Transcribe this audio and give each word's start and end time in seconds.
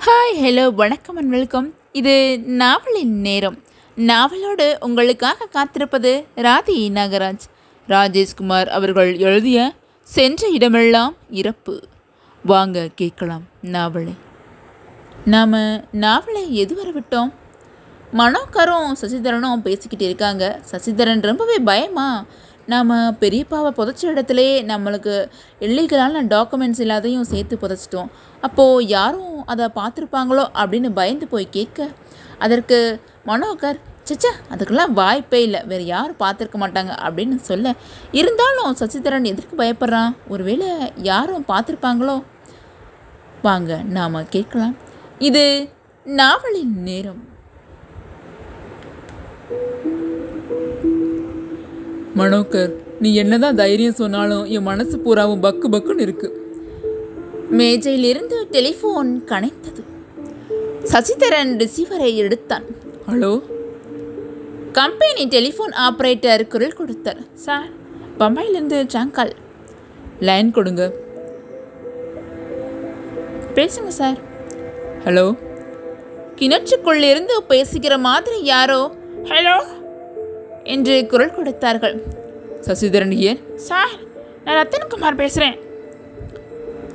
Hi 0.00 0.40
hello 0.40 0.74
வணக்கம் 0.74 1.16
and 1.16 1.30
welcome 1.30 1.74
இது 1.92 2.40
நாவலின் 2.40 3.20
நேரம். 3.20 3.62
நாவலோடு 3.96 4.76
உங்களுக்காக 4.80 5.46
காத்திருப்பது 5.46 6.26
ராதி 6.34 6.90
நாகராஜ். 6.90 7.38
ராஜேஷ்குமார் 7.88 8.66
அவர்கள் 8.66 9.18
எழுதிய 9.18 9.74
சென்ற 10.02 10.48
இடமெல்லாம் 10.48 11.14
இறப்பு. 11.30 11.82
வாங்க 12.44 12.88
கேட்கலாம் 12.94 13.42
நாவலை. 13.62 14.14
நாம் 15.24 15.84
நாவலை 15.92 16.56
எது 16.56 16.74
வர 16.74 16.90
விட்டோம்? 16.90 17.32
மனோகரும் 18.12 18.92
சசிதரனும் 19.00 19.56
பேசிக்கிட்டு 19.56 20.04
இருக்காங்க. 20.04 20.60
சசிதரன் 20.70 21.20
ரொம்பவே 21.20 21.58
பயமா? 21.58 22.24
நாம் 22.72 22.90
பெரியப்பாவை 23.22 23.70
புதைச்ச 23.78 24.02
இடத்துலே 24.12 24.48
நம்மளுக்கு 24.70 25.14
இல்லீகலான 25.66 26.22
டாக்குமெண்ட்ஸ் 26.34 26.82
எல்லாத்தையும் 26.86 27.28
சேர்த்து 27.32 27.54
புதைச்சிட்டோம். 27.62 28.10
அப்போது 28.46 28.88
யாரும் 28.96 29.38
அதை 29.52 29.66
பார்த்துருப்பாங்களோ 29.78 30.44
அப்படின்னு 30.62 30.90
பயந்து 30.98 31.28
போய் 31.34 31.54
கேட்க 31.58 31.88
அதற்கு 32.46 32.78
மனோகர் 33.30 33.80
சச்சா 34.08 34.30
அதுக்கெல்லாம் 34.52 34.92
வாய்ப்பே 35.00 35.40
இல்லை. 35.46 35.60
வேறு 35.70 35.84
யாரும் 35.94 36.20
பார்த்துருக்க 36.22 36.56
மாட்டாங்க 36.62 36.92
அப்படின்னு 37.06 37.36
சொல்ல 37.50 37.74
இருந்தாலும் 38.20 38.76
சசிதரன் 38.80 39.30
எதற்கு 39.32 39.56
பயப்படுறான்? 39.62 40.14
ஒருவேளை 40.28 40.68
யாரும் 41.10 41.48
பார்த்துருப்பாங்களோ? 41.52 42.16
வாங்க 43.42 43.80
நாம் 43.96 44.28
கேட்கலாம். 44.36 44.76
இது 45.28 45.44
நாவலின் 46.06 46.74
நேரம். 46.90 47.22
மனோகர் 52.16 52.72
நீ 53.00 53.14
என்னதான் 53.14 53.54
தைரியம் 53.54 53.92
சொன்னாலும் 53.92 54.44
என் 54.44 54.62
மனசு 54.62 54.98
பூராவும் 54.98 55.42
பக்கு 55.42 55.66
பக்குன்னு 55.72 56.00
இருக்கு. 56.00 56.48
மேஜையிலிருந்து 57.50 58.46
டெலிஃபோன் 58.50 59.20
கனைத்தது. 59.26 59.82
சசிதரன் 60.84 61.66
ரிசீவரை 61.66 62.14
எடுத்தான். 62.14 62.64
ஹலோ? 63.10 63.42
கம்பெனி 64.72 65.28
டெலிஃபோன் 65.28 65.74
ஆபரேட்டர் 65.90 66.46
குரல் 66.46 66.72
கொடுத்தார். 66.72 67.20
சார் 67.34 67.68
பம்பாயிலேருந்து 68.18 68.88
ஜாங்கால் 68.94 69.30
லைன் 70.20 70.50
கொடுங்க. 70.50 70.92
பேசுங்க 73.54 73.86
சார். 73.86 74.18
ஹலோ? 75.04 75.38
கிணற்றுக்குள்ளிருந்து 76.36 77.36
பேசுகிற 77.48 77.98
மாதிரி 77.98 78.44
யாரோ 78.44 78.94
ஹலோ? 79.22 79.78
என்று 80.74 80.94
குரல் 81.12 81.36
கொடுத்தார்கள். 81.36 81.96
சசிதரன் 82.66 83.14
ஹியர் 83.18 83.40
சார் 83.68 83.92
நான் 84.44 84.58
ரத்தன்குமார் 84.60 85.20
பேசுகிறேன் 85.22 85.56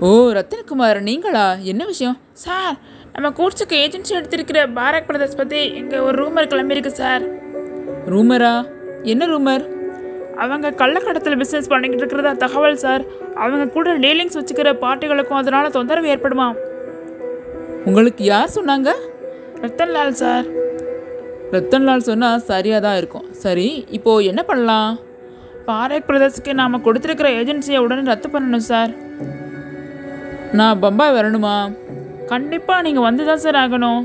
ஓ 0.06 0.08
ரத்தனகுமார் 0.38 1.00
நீங்களா? 1.10 1.46
என்ன 1.72 1.82
விஷயம்? 1.92 2.18
சார் 2.46 2.76
நம்ம 3.14 3.28
கூட்ஸுக்கு 3.38 3.76
ஏஜென்சி 3.84 4.14
எடுத்திருக்கிற 4.20 4.60
பாரக் 4.78 5.08
பிரதர்ஸ் 5.10 5.38
பற்றி 5.40 5.60
இங்கே 5.82 5.98
ஒரு 6.08 6.16
ரூமர் 6.22 6.50
கிளம்பியிருக்கு 6.54 6.92
சார். 7.02 7.24
ரூமரா? 8.14 8.54
என்ன 9.14 9.24
ரூமர்? 9.34 9.64
அவங்க 10.44 10.72
கள்ளக்கடத்தில் 10.82 11.40
பிஸ்னஸ் 11.42 11.72
பண்ணிக்கிட்டு 11.74 12.04
இருக்கிறதா 12.04 12.34
தகவல் 12.44 12.82
சார். 12.86 13.04
அவங்க 13.44 13.66
கூட 13.76 13.94
டீலிங்ஸ் 14.06 14.38
வச்சுக்கிற 14.40 14.72
பார்ட்டிகளுக்கும் 14.84 15.42
அதனால 15.42 15.70
தொந்தரவு 15.78 16.12
ஏற்படுமா 16.16 16.48
உங்களுக்கு 17.90 18.24
யார் 18.34 18.56
சொன்னாங்க? 18.58 18.92
ரத்தன்லால் 19.64 20.20
சார். 20.24 20.46
ரத்தன்லால் 21.54 22.08
சொன்னால் 22.08 22.46
சரியாக 22.52 22.82
தான் 22.86 22.98
இருக்கும். 23.02 23.26
சரி 23.44 23.68
இப்போது 23.98 24.28
என்ன 24.32 24.42
பண்ணலாம்? 24.50 24.92
பாரக் 25.68 26.08
பிரதர்ஸ்க்கு 26.08 26.52
நாம் 26.60 26.84
கொடுத்துருக்கிற 26.86 27.28
ஏஜென்சியை 27.40 27.80
உடனே 27.86 28.04
ரத்து 28.12 28.30
பண்ணணும் 28.34 28.66
சார். 28.72 28.92
நான் 30.60 30.82
பம்பாய் 30.84 31.16
வரணுமா? 31.18 31.56
கண்டிப்பாக 32.32 32.86
நீங்கள் 32.88 33.08
வந்து 33.08 33.24
தான் 33.30 33.42
சார் 33.46 33.60
ஆகணும். 33.64 34.04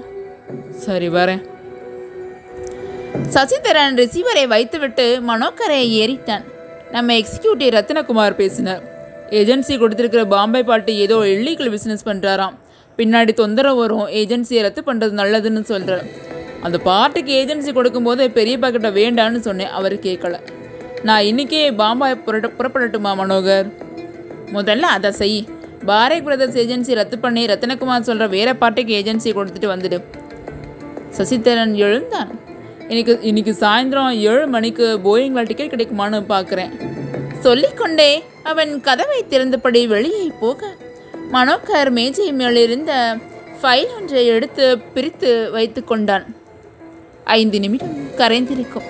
சரி 0.85 1.09
வரேன். 1.17 1.43
சசிதரன் 3.35 3.99
ரிசீவரை 4.01 4.45
வைத்துவிட்டு 4.55 5.07
மனோகரை 5.29 5.83
ஏறிட்டான். 6.03 6.45
நம்ம 6.97 7.15
எக்ஸிக்யூட்டிவ் 7.21 7.75
ரத்னகுமார் 7.77 8.41
பேசினார். 8.43 8.83
ஏஜென்சி 9.41 9.75
கொடுத்துருக்கிற 9.81 10.23
பாம்பே 10.35 10.63
பாட்டு 10.71 10.93
ஏதோ 11.05 11.17
இல்லீகல் 11.35 11.73
பிஸ்னஸ் 11.75 12.09
பண்ணுறாராம் 12.09 12.57
பின்னாடி 12.99 13.33
தொந்தரவு 13.43 13.79
வரும். 13.83 14.09
ஏஜென்சியை 14.21 14.63
ரத்து 14.67 14.83
பண்ணுறது 14.89 15.15
நல்லதுன்னு 15.23 15.63
சொல்கிறார் 15.73 16.07
அந்த 16.67 16.79
பார்ட்டிக்கு 16.89 17.33
ஏஜென்சி 17.41 17.73
கொடுக்கும்போது 17.73 18.29
பெரியப்பா 18.29 18.71
கிட்ட 18.71 18.91
வேண்டான்னு 18.91 19.39
சொன்னேன் 19.39 19.71
அவர் 19.79 19.95
கேட்கல. 19.95 20.37
நான் 21.03 21.23
இன்றைக்கே 21.23 21.61
பாம்பாய் 21.81 22.23
புரட்ட 22.25 22.49
புறப்படட்டுமா 22.59 23.13
மனோகர்? 23.21 23.69
முதல்ல 24.57 24.81
அதை 24.81 25.11
செய். 25.11 25.41
பாரை 25.87 26.23
பிரதர்ஸ் 26.23 26.59
ஏஜென்சி 26.63 26.95
ரத்து 26.95 27.19
பண்ணி 27.19 27.47
ரத்தினகுமார் 27.47 28.09
சொல்கிற 28.09 28.27
வேற 28.27 28.53
பார்ட்டிக்கு 28.53 28.97
ஏஜென்சி 29.01 29.31
கொடுத்துட்டு 29.39 29.73
வந்துடு. 29.75 29.99
சசிதரன் 31.19 31.75
எழுந்தான். 31.87 32.31
இன்னைக்கு 32.89 33.19
இன்னைக்கு 33.23 33.53
சாயந்தரம் 33.61 34.19
ஏழு 34.31 34.47
மணிக்கு 34.47 34.87
போயிங்கில் 35.07 35.49
டிக்கெட் 35.51 35.73
கிடைக்குமான்னு 35.75 36.21
பார்க்குறேன் 36.35 36.73
சொல்லிக்கொண்டே 37.47 38.11
அவன் 38.43 38.81
கதவை 38.81 39.21
திறந்தபடி 39.31 39.87
வெளியே 39.87 40.31
போக 40.41 40.71
மனோகர் 41.33 41.91
மேஜை 41.91 42.33
மேலிருந்த 42.33 42.93
ஃபைல் 43.61 43.93
ஒன்றை 43.97 44.27
எடுத்து 44.27 44.79
பிரித்து 44.95 45.51
வைத்து 45.51 45.81
கொண்டான். 45.85 46.27
ஐந்து 47.25 47.61
நிமிடம் 47.61 47.95
கரைந்திருக்கும். 48.17 48.89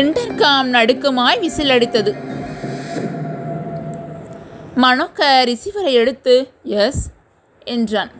இன்டர்காம் 0.00 0.68
நடுக்கமாய் 0.76 1.40
விசில் 1.40 1.74
அடித்தது. 1.76 2.12
மனோக்க 4.82 5.22
ரிசீவரை 5.50 5.92
எடுத்து 6.02 6.34
எஸ் 6.62 7.02
என்றான். 7.64 8.12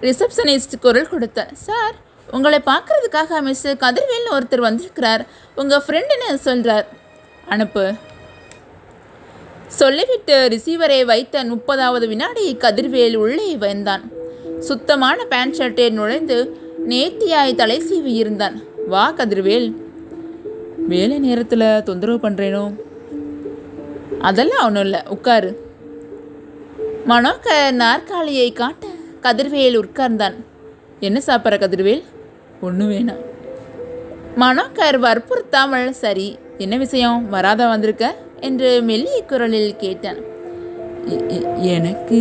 ரிசப்ஷனிஸ்ட் 0.00 0.74
குரல் 0.80 1.08
கொடுத்த 1.08 1.48
சார் 1.52 1.94
உங்களை 2.36 2.58
பார்க்கறதுக்காக 2.66 3.40
மிஸ் 3.42 3.66
கதிர்வேல்னு 3.66 4.34
ஒருத்தர் 4.36 4.66
வந்திருக்கிறார். 4.68 5.22
உங்கள் 5.54 5.84
ஃப்ரெண்டுன்னு 5.86 6.34
சொல்கிறார் 6.34 6.86
அனுப்பு. 7.48 7.84
சொல்லிவிட்டு 9.80 10.34
ரிசீவரை 10.48 11.04
வைத்த 11.04 11.44
முப்பதாவது 11.44 12.08
வினாடி 12.08 12.56
கதிர்வேல் 12.56 13.14
உள்ளே 13.14 13.56
வந்தான். 13.56 14.04
சுத்தமான 14.60 15.24
பேண்ட் 15.24 15.54
ஷர்ட்டை 15.54 15.90
நுழைந்து 15.90 16.36
நேர்த்தியாய் 16.88 17.54
தலை 17.54 17.78
சீவி 17.80 18.12
இருந்தான். 18.22 18.62
வா 18.86 19.12
கதிர்வேல். 19.12 19.68
வேலை 20.88 21.18
நேரத்தில் 21.18 21.82
தொந்தரவு 21.82 22.28
பண்ணுறேனோ 22.28 22.64
அதெல்லாம் 24.20 24.66
ஒன்றும் 24.66 24.82
இல்லை. 24.82 25.00
உட்காரு. 25.08 25.50
மனோகர் 27.08 27.72
நாற்காலியை 27.72 28.52
காட்ட 28.52 28.86
கதிர்வேல் 29.22 29.80
உட்கார்ந்தான். 29.82 30.36
என்ன 31.00 31.20
சாப்பிட்ற 31.26 31.56
கதிர்வேல்? 31.62 32.04
ஒன்றும் 32.60 32.92
வேணாம். 32.92 33.22
மனோகர் 34.38 34.98
வற்புறுத்தாமல் 34.98 35.90
சரி 35.90 36.38
என்ன 36.58 36.76
விஷயம்? 36.76 37.28
வராத 37.28 37.66
வந்திருக்க? 37.66 38.04
என்று 38.44 38.82
மெல்லிய 38.82 39.22
குரலில் 39.22 39.76
கேட்டான். 39.76 40.20
எனக்கு 41.56 42.20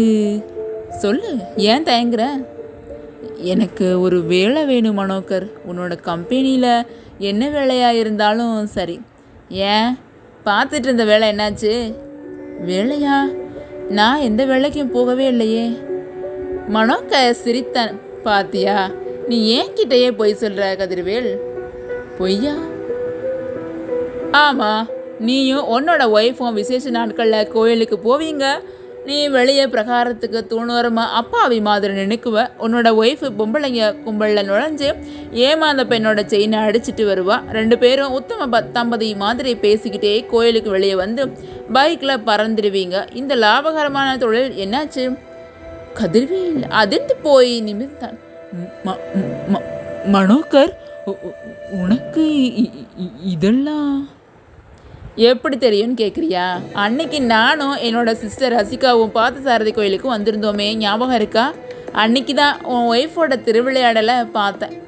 சொல்லு 0.89 1.38
ஏன் 1.57 1.84
தயங்குற? 1.84 2.23
எனக்கு 3.38 4.01
ஒரு 4.01 4.23
வேலை 4.23 4.66
வேணும் 4.66 4.97
மனோகர். 4.97 5.47
உன்னோட 5.67 5.94
கம்பெனியில் 6.01 6.85
என்ன 7.17 7.50
வேலையாக 7.50 7.94
இருந்தாலும் 7.94 8.67
சரி. 8.67 9.01
ஏன்? 9.50 9.91
பார்த்துட்டு 10.45 10.84
இருந்த 10.84 11.06
வேலை 11.06 11.29
என்னாச்சு? 11.29 11.73
வேலையா? 12.67 13.17
நான் 13.90 14.19
எந்த 14.19 14.45
வேலைக்கும் 14.45 14.91
போகவே 14.91 15.25
இல்லையே. 15.28 15.66
மனோகர் 16.73 17.31
சிரித்தான். 17.31 18.00
பாத்தியா 18.23 18.78
நீ 19.28 19.38
ஏன் 19.47 19.73
கிட்டேயே 19.75 20.11
பொய் 20.11 20.38
சொல்ற 20.40 20.63
கதிர்வேல்? 20.75 21.31
பொய்யா? 22.17 22.55
ஆமாம் 24.31 24.88
நீயும் 25.28 25.67
உன்னோட 25.75 26.03
ஒய்ஃபும் 26.17 26.57
விசேஷ 26.59 26.89
நாட்களில் 26.97 27.52
கோயிலுக்கு 27.55 27.97
போவீங்க. 28.05 28.46
நீ 29.08 29.17
வெளியே 29.35 29.64
பிரகாரத்துக்கு 29.72 30.40
தூணுவரமா 30.52 31.03
அப்பாவி 31.20 31.58
மாதிரி 31.67 31.93
நினைக்குவ. 31.93 32.43
உன்னோட 32.66 32.90
ஒய்ஃபு 33.02 33.28
பொம்பளைங்க 33.40 33.90
கும்பலில் 34.05 34.47
நுழைஞ்சு 34.49 34.90
ஏமாந்த 35.46 35.84
பெண்ணோட 35.91 36.20
செயினை 36.25 36.59
அடிச்சிட்டு 36.67 37.03
வருவா. 37.09 37.37
ரெண்டு 37.58 37.78
பேரும் 37.84 38.16
உத்தம 38.20 38.47
பத்தம்பதி 38.55 39.09
மாதிரி 39.23 39.53
பேசிக்கிட்டே 39.66 40.14
கோயிலுக்கு 40.34 40.72
வெளியே 40.75 40.96
வந்து 41.03 41.25
பைக்கில் 41.73 42.25
பறந்துடுவீங்க. 42.29 42.96
இந்த 43.22 43.35
லாபகரமான 43.43 44.16
தொழில் 44.23 44.58
என்னாச்சு? 44.66 45.05
கதிர்வேல் 45.99 46.64
அதிர்ந்து 46.84 47.16
போய் 47.28 47.53
நிமிர்ந்தான். 47.70 48.17
மனோகர் 50.16 50.73
உனக்கு 51.81 52.25
இதெல்லாம் 53.35 53.93
எப்படி 55.15 55.57
தெரியும்னு 55.57 56.05
கேட்குறியா 56.05 56.59
அன்னைக்கு 56.73 57.21
நானும் 57.21 57.75
என்னோட 57.75 58.13
சிஸ்டர் 58.13 58.53
ரசிகாவும் 58.53 59.11
பார்த்த 59.11 59.41
சாரதி 59.41 59.71
கோயிலுக்கு 59.71 60.17
வந்திருந்தோமே. 60.17 60.75
ஞாபகம் 60.75 61.15
இருக்கா? 61.15 61.53
அன்னைக்கு 61.91 62.33
தான் 62.33 62.63
உன் 62.63 62.87
ஒய்ஃபோட 62.93 63.43
திருவிளையாடலை 63.43 64.25
பார்த்தேன். 64.25 64.81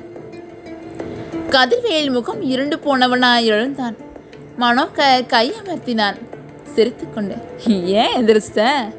கதிர்வேல் 1.50 2.12
முகம் 2.12 2.42
இருண்டு 2.42 2.80
போனவனா 2.86 3.44
எழுந்தான். 3.44 3.95
க 4.94 5.24
கையமர்த்தினான் 5.27 6.18
சிரித்துக்கொண்டு 6.75 7.36
ஏன் 7.68 8.16
எந்திரிச்சிட்ட? 8.18 8.94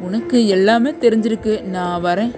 உனக்கு 0.00 0.46
எல்லாமே 0.46 0.90
தெரிஞ்சிருக்கு. 0.90 1.62
நான் 1.62 2.04
வரேன். 2.04 2.34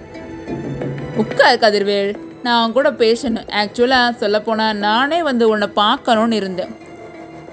உட்கார் 1.17 1.59
கதிர்வேல். 1.59 2.15
நான் 2.43 2.71
கூட 2.71 2.91
பேசணும். 2.91 3.47
ஆக்சுவலாக 3.61 4.15
சொல்லப்போனால் 4.15 4.77
நானே 4.77 5.23
வந்து 5.23 5.49
உன்னை 5.49 5.67
பார்க்கணும்னு 5.67 6.35
இருந்தேன். 6.35 6.85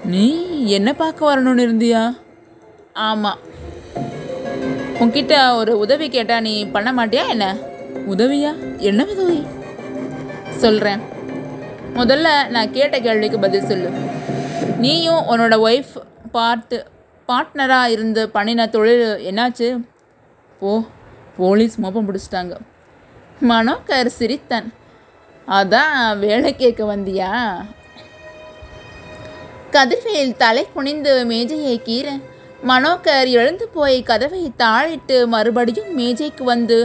நீ 0.05 0.25
என்ன 0.67 0.93
பார்க்க 0.93 1.29
வரணும்னு 1.29 1.63
இருந்தியா? 1.67 2.17
ஆமாம் 2.93 3.39
உன்கிட்ட 4.99 5.55
ஒரு 5.55 5.77
உதவி 5.77 6.09
கேட்டால் 6.09 6.41
நீ 6.41 6.65
பண்ண 6.65 6.89
மாட்டியா 6.93 7.27
என்ன? 7.27 7.55
உதவியா? 8.09 8.51
என்ன 8.77 9.05
உதவி? 9.05 9.45
சொல்கிறேன் 10.49 11.01
முதல்ல 11.95 12.47
நான் 12.47 12.71
கேட்ட 12.71 12.99
கேள்விக்கு 12.99 13.39
பதில் 13.39 13.65
சொல்லு. 13.65 13.89
நீயும் 14.77 15.23
உன்னோட 15.29 15.55
ஒய்ஃப் 15.67 15.93
பார்ட்டு 16.33 16.85
பார்ட்னராக 17.27 17.89
இருந்து 17.89 18.29
பண்ணின 18.29 18.67
தொழில் 18.67 19.05
என்னாச்சு? 19.31 19.83
போ 20.59 20.83
போலீஸ் 21.37 21.79
மோப்பம் 21.79 22.07
பிடிச்சிட்டாங்க. 22.07 22.55
மனோகர் 23.49 24.09
சிரித்தன். 24.19 24.67
அதான் 25.47 26.19
வேலை 26.19 26.55
கேட்க 26.55 26.95
வந்தியா? 26.95 27.31
கதிர்வேல் 29.75 30.37
தலை 30.41 30.61
குனிந்து 30.73 31.13
மேஜையை 31.29 31.73
கீற 31.87 32.07
மனோகர் 32.69 33.29
எழுந்து 33.39 33.65
போய் 33.73 33.97
கதவை 34.09 34.43
தாழிட்டு 34.61 35.17
மறுபடியும் 35.33 35.89
மேஜைக்கு 35.97 36.43
வந்து 36.51 36.77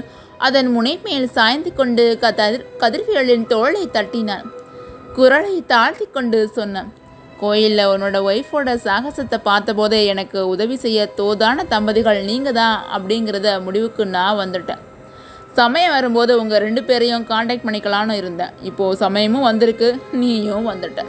அதன் 0.46 0.68
முனைமேல் 0.76 1.28
சாய்ந்து 1.36 1.70
கொண்டு 1.80 2.04
கதிர் 2.24 2.58
கதிர்வேலின் 2.82 3.44
தோளை 3.52 3.82
தட்டினான். 3.96 4.48
குரலை 5.16 5.54
தாழ்த்தி 5.72 6.06
கொண்டு 6.16 6.40
சொன்னான் 6.58 6.90
கோயிலில் 7.42 7.84
உன்னோட 7.92 8.18
ஒய்ஃபோட 8.30 8.74
சாகசத்தை 8.86 9.40
பார்த்தபோதே 9.48 10.00
எனக்கு 10.14 10.40
உதவி 10.54 10.78
செய்ய 10.84 11.08
தோதான 11.20 11.68
தம்பதிகள் 11.74 12.20
நீங்கள் 12.32 12.58
தான் 12.60 12.76
அப்படிங்கிறத 12.96 13.56
முடிவுக்கு 13.68 14.04
நான் 14.16 14.40
வந்துட்டேன். 14.42 14.84
சமயம் 15.60 15.96
வரும்போது 15.98 16.32
உங்கள் 16.42 16.64
ரெண்டு 16.66 16.84
பேரையும் 16.90 17.30
காண்டாக்ட் 17.32 17.66
பண்ணிக்கலான்னு 17.68 18.20
இருந்தேன். 18.22 18.54
இப்போது 18.70 19.02
சமயமும் 19.06 19.48
வந்திருக்கு 19.50 19.90
நீயும் 20.22 20.70
வந்துட்ட. 20.74 21.02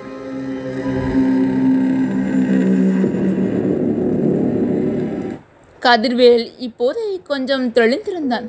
கதிர்வேல் 5.86 6.51
இப்போது 6.57 7.22
கொஞ்சம் 7.24 7.69
தெளிந்திருந்தான். 7.69 8.48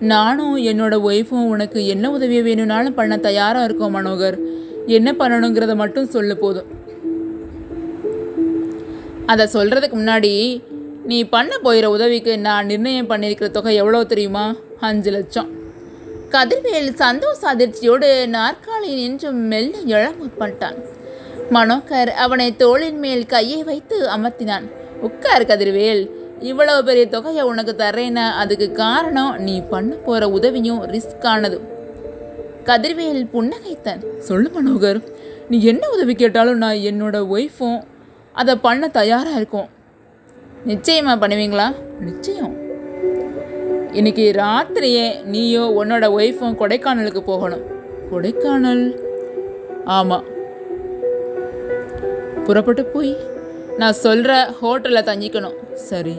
நானும் 0.00 0.56
என்னோட 0.56 0.94
ஒய்ஃபும் 1.08 1.46
உனக்கு 1.46 1.86
என்ன 1.86 2.10
உதவி 2.10 2.42
வேணும்னாலும் 2.42 2.94
பண்ண 2.94 3.16
தயாராக 3.16 3.64
இருக்கோம் 3.64 3.96
மனோகர். 3.96 4.38
என்ன 4.86 5.12
பண்ணணுங்கிறத 5.12 5.74
மட்டும் 5.74 6.06
சொல்லு 6.06 6.36
போதும். 6.36 6.66
அதை 9.26 9.46
சொல்கிறதுக்கு 9.52 9.96
முன்னாடி 9.96 10.62
நீ 11.04 11.24
பண்ண 11.24 11.58
போகிற 11.58 11.90
உதவிக்கு 11.90 12.38
நான் 12.38 12.66
நிர்ணயம் 12.66 13.10
பண்ணியிருக்கிற 13.10 13.50
தொகை 13.50 13.74
எவ்வளோ 13.74 14.04
தெரியுமா? 14.04 14.54
அஞ்சு 14.80 15.10
லட்சம். 15.10 15.50
கதிர்வேல் 16.30 16.94
சந்தோஷ 16.94 17.54
அதிர்ச்சியோடு 17.54 18.26
நாற்காலியில் 18.26 19.00
நின்று 19.00 19.32
மெல்ல 19.32 19.76
எழ 19.86 20.04
முற்பட்டான். 20.20 20.78
மனோகர் 21.52 22.10
அவனை 22.24 22.56
தோளின் 22.56 22.98
மேல் 22.98 23.26
கையை 23.26 23.62
வைத்து 23.62 24.08
அமர்த்தினான். 24.08 24.66
உட்கார் 25.00 25.46
கதிர்வேல். 25.46 26.10
இவ்வளவு 26.42 26.84
பெரிய 26.84 27.08
தொகையை 27.08 27.42
உனக்கு 27.42 27.72
தர்றேன்னா 27.78 28.24
அதுக்கு 28.42 28.72
காரணம் 28.72 29.36
நீ 29.38 29.62
பண்ண 29.70 29.94
போகிற 29.94 30.28
உதவியும் 30.28 30.82
ரிஸ்கானது 30.84 31.58
கதிர்வேல் 32.64 33.28
புன்னகைத்தான் 33.34 34.02
சொல்லு 34.18 34.50
மனோகர் 34.56 35.00
நீ 35.48 35.62
என்ன 35.62 35.88
உதவி 35.88 36.14
கேட்டாலும் 36.14 36.56
நான் 36.56 36.84
என்னோட 36.90 37.16
ஒய்ஃபும் 37.34 37.80
அதை 38.32 38.56
பண்ண 38.56 38.88
தயாராக 38.88 39.36
இருக்கோம். 39.36 39.68
நிச்சயமா 40.66 41.14
பண்ணுவீங்களா? 41.22 41.66
நிச்சயம். 42.00 42.54
இன்னைக்கு 43.92 44.32
ராத்திரியே 44.36 45.24
நீயோ 45.24 45.64
உன்னோட 45.80 46.04
ஒய்ஃபும் 46.18 46.58
கொடைக்கானலுக்கு 46.60 47.20
போகணும். 47.20 47.64
கொடைக்கானல்? 48.12 48.84
ஆமாம் 49.84 50.24
புறப்பட்டு 52.44 52.84
போய் 52.84 53.16
நான் 53.76 54.00
சொல்கிற 54.04 54.32
ஹோட்டலில் 54.62 55.08
தங்கிக்கணும். 55.10 55.58
சரி. 55.74 56.16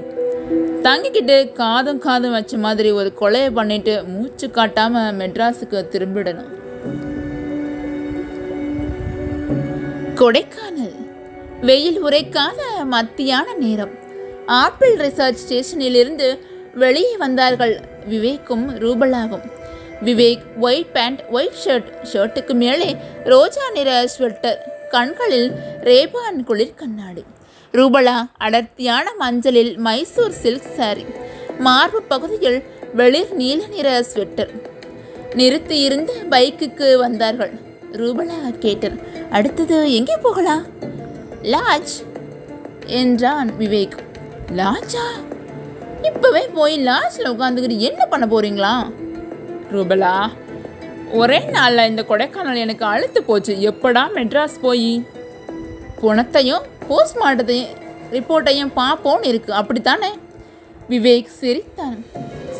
தங்கிக்கிட்டு 0.84 1.54
காதும் 1.54 2.00
காதும் 2.00 2.32
வச்ச 2.32 2.58
மாதிரி 2.58 2.92
ஒரு 2.92 3.14
கொலையை 3.22 3.52
பண்ணிட்டு 3.54 4.04
மூச்சு 4.04 4.48
காட்டாம 4.48 4.96
மெட்ராஸுக்கு 5.20 5.80
திரும்பிடணும். 5.94 6.52
கொடைக்கானல். 10.16 10.96
வெயில் 11.62 12.04
உரைக்காத 12.06 12.62
மத்தியான 12.86 13.54
நேரம். 13.54 13.94
ஆப்பிள் 14.46 14.96
ரிசர்ச் 14.98 15.42
ஸ்டேஷனிலிருந்து 15.44 16.40
வெளியே 16.74 17.18
வந்தார்கள் 17.18 17.80
விவேக்கும் 18.08 18.66
ரூபலாகும் 18.80 19.46
Vivek 20.06 20.44
white 20.60 20.94
pant 20.94 21.22
white 21.30 21.60
shirt 21.66 21.92
ஷர்ட்டுக்கு 22.14 22.54
மேலே 22.54 22.96
ரோஜா 23.24 23.70
நிற 23.74 24.06
ஸ்வெட்டர் 24.18 24.58
கண்களில் 24.90 25.52
ரேபான் 25.84 26.44
குளிர் 26.46 26.76
கண்ணாடி 26.76 27.24
ரூபலா 27.72 28.30
அடர்த்தியான 28.38 29.14
மஞ்சளில் 29.20 29.78
மைசூர் 29.78 30.32
சில்க் 30.32 30.74
சாரி 30.76 31.06
மார்பு 31.58 32.02
பகுதியில் 32.02 32.64
வெளிர் 32.94 33.34
நீல 33.34 33.66
நிற 33.68 34.06
ஸ்வெட்டர் 34.14 34.50
நிறுத்தி 35.34 35.80
இருந்த 35.80 36.14
பைக்குக்கு 36.30 36.98
வந்தார்கள். 36.98 37.52
ரூபலா 37.92 38.58
கேட்டார் 38.60 38.92
அடுத்தது 39.30 39.94
எங்கே 39.94 40.18
போகலாம்? 40.18 40.66
லாட்ஜ் 41.42 42.04
என்றான் 42.86 43.52
விவேக். 43.60 43.98
லாட்ஜா? 44.48 45.06
இப்போவே 46.02 46.54
போய் 46.54 46.86
லாட்ஜில் 46.86 47.30
உட்காந்துக்கிட்டு 47.30 47.78
என்ன 47.78 48.06
பண்ண 48.06 48.26
போறீங்களா? 48.26 48.94
ரூபலா 49.72 50.30
ஒரே 51.12 51.40
நாளில் 51.40 51.88
இந்த 51.88 52.06
கொடைக்கானல் 52.08 52.58
எனக்கு 52.58 52.86
அழுத்து 52.86 53.24
போச்சு. 53.24 53.54
எப்படா 53.54 54.04
மெட்ராஸ் 54.16 54.60
போய்? 54.62 55.08
புணத்தையும் 56.02 56.62
போஸ்ட்மார்ட்டத்தையும் 56.90 57.72
ரிப்போர்ட்டையும் 58.12 58.74
பார்ப்போன்னு 58.76 59.30
இருக்குது 59.32 59.60
அப்படித்தானே? 59.60 60.12
விவேக் 60.90 61.30
சிரித்தான். 61.40 61.98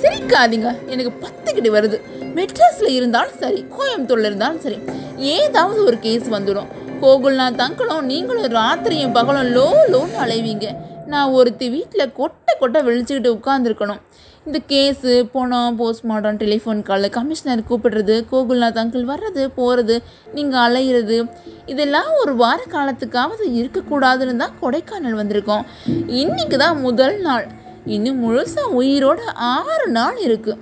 சிரிக்காதீங்க. 0.02 0.70
எனக்கு 0.88 1.12
பத்துக்கிட்டு 1.24 1.72
வருது. 1.78 1.98
மெட்ராஸில் 2.38 2.96
இருந்தாலும் 3.00 3.38
சரி 3.40 3.66
கோயம்புத்தூரில் 3.78 4.30
இருந்தாலும் 4.30 4.60
சரி 4.60 4.78
ஏதாவது 5.18 5.86
ஒரு 5.86 6.00
கேஸ் 6.00 6.28
வந்துடும் 6.30 6.70
கோகுல்னா 7.02 7.46
தங்கணும் 7.62 8.02
நீங்களும் 8.02 8.56
ராத்திரியும் 8.60 9.12
பகலும் 9.12 9.50
லோ 9.56 9.68
லோன்னு 9.94 10.18
அலைவீங்க. 10.26 10.68
நான் 11.06 11.30
ஒருத்தி 11.30 11.70
வீட்டில் 11.70 12.14
கொட்டை 12.14 12.54
கொட்டை 12.60 12.82
விழிச்சுக்கிட்டு 12.82 13.32
உட்காந்துருக்கணும் 13.38 14.02
இந்த 14.48 14.60
கேஸு 14.68 15.12
போனோம் 15.34 15.76
போஸ்ட்மார்ட்டம் 15.80 16.38
டெலிஃபோன் 16.42 16.82
கால் 16.82 17.08
கமிஷனர் 17.10 17.62
கூப்பிடுறது 17.70 18.16
கோகுல்நாத் 18.32 18.80
அங்கிள் 18.82 19.06
வர்றது 19.12 19.44
போகிறது 19.56 19.96
நீங்கள் 20.34 20.64
அலையிறது 20.64 21.18
இதெல்லாம் 21.66 22.10
ஒரு 22.22 22.36
வார 22.36 22.60
காலத்துக்காவது 22.72 23.46
இருக்கக்கூடாதுன்னு 23.60 24.36
தான் 24.36 24.58
கொடைக்கானல் 24.62 25.20
வந்திருக்கோம். 25.20 25.64
இன்னைக்கு 26.08 26.58
தான் 26.58 26.80
முதல் 26.80 27.20
நாள். 27.20 27.48
இன்னும் 27.86 28.20
முழுசாக 28.24 28.74
உயிரோட 28.80 29.20
ஆறு 29.34 29.88
நாள் 29.88 30.20
இருக்குது 30.26 30.60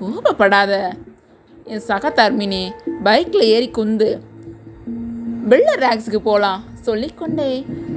கோபப்படாத. 0.00 0.72
என் 1.64 1.84
சக 1.88 2.12
தர்மினி 2.20 2.62
பைக்கில் 3.02 3.48
ஏறி 3.54 3.70
குந்து. 3.78 4.10
பில்லர் 5.50 5.84
ரேக்ஸுக்கு 5.86 6.22
போகலாம் 6.30 6.64
சொல்லிக்கொண்டே. 6.80 7.50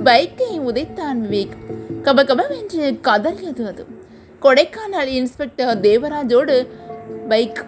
பைக்கை 0.04 0.52
உதைத்தான் 0.70 1.22
விவேக். 1.26 1.56
கபகபவென்று 2.04 2.92
கதறியது 3.10 3.66
அது. 3.74 3.97
கொடைக்கானல் 4.42 5.06
இன்ஸ்பெக்டர் 5.06 5.82
தேவராஜோடு 5.82 6.68
பைக் 7.28 7.66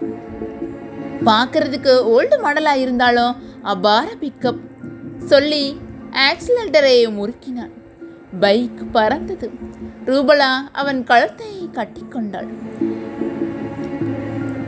பார்க்கறதுக்கு 1.26 1.94
ஓல்டு 2.16 2.36
மாடலாக 2.44 2.76
இருந்தாலும் 2.76 3.36
அபார 3.62 4.08
பிக்கப் 4.22 4.60
சொல்லி 5.26 5.78
ஆக்சிலேட்டரை 6.12 6.94
முறுக்கினான். 7.10 7.72
பைக் 8.40 8.80
பறந்தது. 8.92 9.52
ரூபலா 10.06 10.52
அவன் 10.72 11.04
கழுத்தை 11.04 11.48
கட்டிக்கொண்டாள் 11.74 12.48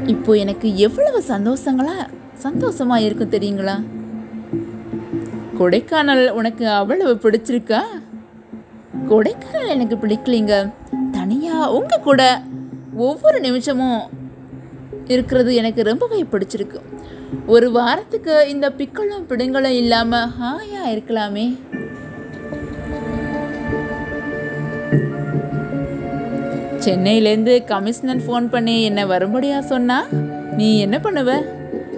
இப்போ 0.06 0.34
எனக்கு 0.34 0.78
எவ்வளவு 0.78 1.24
சந்தோஷங்களா 1.28 1.96
சந்தோஷமா 2.44 2.96
இருக்கும் 2.96 3.30
தெரியுங்களா? 3.30 3.84
கொடைக்கானல் 5.60 6.30
உனக்கு 6.30 6.70
அவ்வளவு 6.70 7.14
பிடிச்சிருக்கா? 7.14 7.82
கொடைக்கானல் 9.10 9.68
எனக்கு 9.68 9.96
பிடிக்கலைங்க. 9.96 10.74
உங்கள் 11.62 11.82
உங்க 11.82 11.98
கூட 11.98 12.42
ஒவ்வொரு 12.96 13.40
நிமிஷமும் 13.40 14.10
இருக்கிறது 15.06 15.56
எனக்கு 15.56 15.84
ரொம்பவே 15.84 16.24
பிடிச்சிருக்கு. 16.24 16.80
ஒரு 17.48 17.72
வாரத்துக்கு 17.72 18.50
இந்த 18.50 18.70
பிக்களும் 18.70 19.28
பிடுங்களும் 19.30 19.78
இல்லாம 19.82 20.26
ஹாயா 20.26 20.90
இருக்கலாமே. 20.90 21.58
சென்னையிலேருந்து 26.80 27.64
கமிஷனர் 27.66 28.26
ஃபோன் 28.28 28.50
பண்ணி 28.50 28.84
என்னை 28.84 29.04
வரும்படியா 29.04 29.60
சொன்னா 29.60 30.06
நீ 30.58 30.80
என்ன 30.80 31.00
பண்ணுவ? 31.04 31.46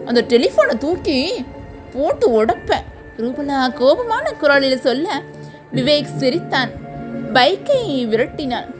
அந்த 0.05 0.22
டெலிஃபோனை 0.27 0.77
தூக்கி 0.77 1.46
போட்டு 1.93 2.46
உடப்பேன் 2.46 2.88
ரூபலா 3.17 3.74
கோபமான 3.74 4.32
குரலில் 4.32 4.77
சொல்ல 4.77 5.22
விவேக் 5.75 6.17
சிரித்தான். 6.17 6.70
பைக்கை 7.34 7.82
விரட்டினான். 7.88 8.73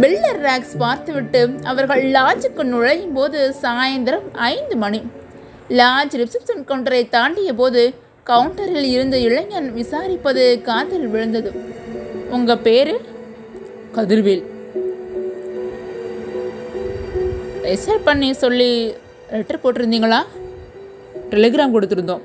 பில்லர் 0.00 0.40
ரேக்ஸ் 0.42 0.76
பார்த்துவிட்டு 0.78 1.54
அவர்கள் 1.62 2.10
லாட்ஜுக்கு 2.10 2.62
நுழையும் 2.62 3.12
போது 3.12 3.54
சாயந்தரம் 3.62 4.26
ஐந்து 4.32 4.76
மணி. 4.76 5.02
லாட்ஜ் 5.68 6.16
ரிசப்ஷன் 6.16 6.64
கவுண்டரை 6.68 7.08
தாண்டிய 7.08 7.54
போது 7.54 7.94
கவுண்டரில் 8.26 8.88
இருந்த 8.96 9.18
இளைஞன் 9.18 9.74
விசாரிப்பது 9.74 10.62
காதில் 10.62 11.06
விழுந்தது. 11.06 11.52
உங்க 12.30 12.56
பேரு? 12.56 13.00
கதிர்வேல். 13.94 14.44
ரிசர்வ் 17.62 18.04
பண்ணி 18.04 18.32
சொல்லி 18.32 18.94
லெட்டர் 19.30 19.62
போட்டிருந்தீங்களா? 19.64 20.20
டெலிகிராம் 21.30 21.74
கொடுத்துருந்தோம். 21.74 22.20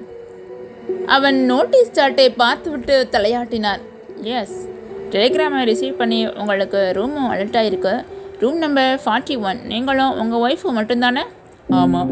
அவன் 1.06 1.46
நோட்டீஸ் 1.46 1.92
சார்ட்டை 1.92 2.34
பார்த்துவிட்டு 2.38 3.08
தலையாட்டினான். 3.12 3.80
எஸ். 4.22 4.68
டெலிகிராமை 5.14 5.60
ரிசீவ் 5.70 6.00
பண்ணி 6.00 6.20
உங்களுக்கு 6.42 6.80
ரூமும் 6.98 7.30
அலர்ட் 7.34 7.58
ஆகிருக்கு 7.60 7.94
ரூம் 8.42 8.58
நம்பர் 8.58 9.00
ஃபார்ட்டி 9.06 9.36
ஒன் 9.48 9.60
நீங்களும் 9.72 10.18
உங்கள் 10.22 10.44
ஒய்ஃபு 10.46 10.70
மட்டும்தானே? 10.78 11.24
ஆமாம் 11.70 12.12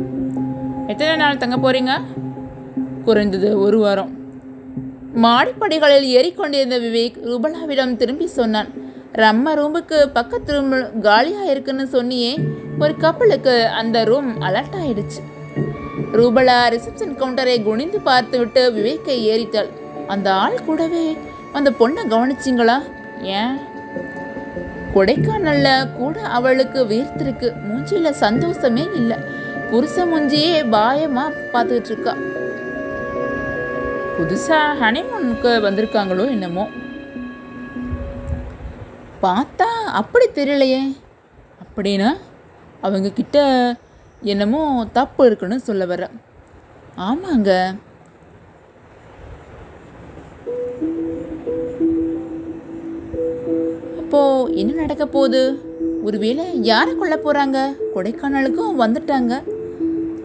எத்தனை 0.87 1.13
நாள் 1.15 1.41
தங்க 1.43 1.57
போகிறீங்க 1.57 1.93
குறைந்தது 3.05 3.49
ஒரு 3.59 3.77
வாரம். 3.79 4.11
மாடிப்படிகளில் 5.25 6.07
ஏறிக்கொண்டிருந்த 6.17 6.77
விவேக் 6.85 7.17
ரூபலாவிடம் 7.29 7.95
திரும்பி 7.95 8.27
சொன்னான். 8.27 8.69
ரம்ம 9.23 9.53
ரூமுக்கு 9.59 9.99
பக்கத்து 10.17 10.53
ரூம் 10.55 10.73
காலியாக 11.01 11.51
இருக்குன்னு 11.51 11.85
சொன்னியே 11.91 12.33
ஒரு 12.79 12.95
கப்பலுக்கு 12.97 13.55
அந்த 13.81 14.03
ரூம் 14.03 14.29
அலர்ட் 14.41 14.77
ஆயிடுச்சு. 14.81 15.21
ரூபலா 16.17 16.59
ரிசப்ஷன் 16.73 17.15
கவுண்டரை 17.21 17.55
குனிந்து 17.63 17.99
பார்த்துவிட்டு 18.09 18.63
விவேக்கை 18.73 19.17
ஏறிட்டாள். 19.29 19.71
அந்த 20.07 20.27
ஆள் 20.43 20.65
கூடவே 20.65 21.05
அந்த 21.53 21.71
பொண்ணை 21.79 22.01
கவனிச்சிங்களா? 22.09 22.81
ஏன்? 23.21 23.57
கொடைக்கானல்ல 24.95 25.93
கூட 25.93 26.19
அவளுக்கு 26.21 26.85
வீர்த்திருக்கு 26.85 27.53
மூஞ்சியில 27.67 28.09
சந்தோஷமே 28.09 28.87
இல்லை. 28.95 29.17
புருஷ 29.71 29.95
மூஞ்சியே 29.95 30.63
பாயமா 30.73 31.23
பார்த்துட்டு 31.53 31.85
இருக்கா 31.85 32.15
புதுசாக 34.17 34.77
ஹனிமூனுக்கு 34.81 35.49
வந்திருக்காங்களோ 35.65 36.29
என்னமோ. 36.29 36.67
பார்த்தா 39.21 39.69
அப்படி 39.85 40.25
தெரியலையே. 40.33 40.97
அப்படின்னா 41.63 42.17
அவங்க 42.81 43.09
கிட்ட 43.09 43.37
என்னமோ 44.21 44.87
தப்பு 44.93 45.25
இருக்குன்னு 45.25 45.59
சொல்ல 45.59 45.85
வர 45.85 46.09
ஆமாங்க. 46.97 47.75
என்ன 54.57 54.73
நடக்க 54.73 55.05
போகுது? 55.05 55.59
ஒருவேளை 56.03 56.45
யாரை 56.61 56.95
கொல்ல 56.95 57.15
போறாங்க? 57.15 57.75
கொடைக்கானலுக்கும் 57.95 58.79
வந்துட்டாங்க. 58.79 59.41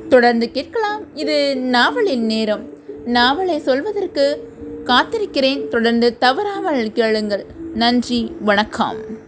தொடர்ந்து 0.09 0.51
கேட்கலாம் 0.51 1.03
இது 1.15 1.57
நாவலின் 1.57 2.25
நேரம். 2.25 2.67
நாவலை 3.05 3.59
சொல்வதற்கு 3.59 4.49
காத்திருக்கிறேன். 4.85 5.69
தொடர்ந்து 5.69 6.19
தவறாமல் 6.19 6.93
கேளுங்கள். 6.93 7.47
நன்றி 7.75 8.33
வணக்கம். 8.41 9.21